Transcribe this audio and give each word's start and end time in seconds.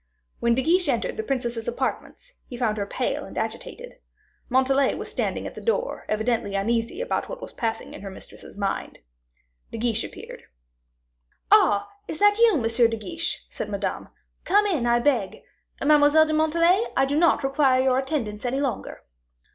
When 0.39 0.55
De 0.55 0.63
Guiche 0.63 0.89
entered 0.89 1.15
the 1.15 1.21
princess's 1.21 1.67
apartments, 1.67 2.33
he 2.47 2.57
found 2.57 2.77
her 2.77 2.87
pale 2.87 3.23
and 3.23 3.37
agitated. 3.37 3.99
Montalais 4.49 4.95
was 4.95 5.11
standing 5.11 5.45
at 5.45 5.53
the 5.53 5.61
door, 5.61 6.07
evidently 6.09 6.55
uneasy 6.55 7.01
about 7.01 7.29
what 7.29 7.39
was 7.39 7.53
passing 7.53 7.93
in 7.93 8.01
her 8.01 8.09
mistress's 8.09 8.57
mind. 8.57 8.97
De 9.71 9.77
Guiche 9.77 10.03
appeared. 10.03 10.41
"Ah! 11.51 11.87
is 12.07 12.17
that 12.17 12.39
you, 12.39 12.57
Monsieur 12.57 12.87
de 12.87 12.97
Guiche?" 12.97 13.45
said 13.51 13.69
Madame; 13.69 14.09
"come 14.43 14.65
in, 14.65 14.87
I 14.87 14.97
beg. 14.97 15.43
Mademoiselle 15.79 16.25
de 16.25 16.33
Montalais, 16.33 16.79
I 16.97 17.05
do 17.05 17.15
not 17.15 17.43
require 17.43 17.83
your 17.83 17.99
attendance 17.99 18.43
any 18.43 18.59
longer." 18.59 19.03